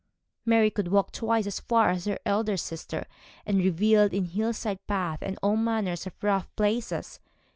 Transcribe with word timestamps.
Mary 0.47 0.71
could 0.71 0.87
walk 0.87 1.11
twice 1.11 1.45
as 1.45 1.59
far 1.59 1.91
as 1.91 2.05
her 2.05 2.17
elder 2.25 2.57
sister, 2.57 3.05
and 3.45 3.59
revelled 3.59 4.15
in 4.15 4.25
hill 4.25 4.51
side 4.51 4.79
paths 4.87 5.21
and 5.21 5.37
all 5.43 5.55
manner 5.55 5.91
of 5.93 6.15
rough 6.23 6.49
places. 6.55 7.19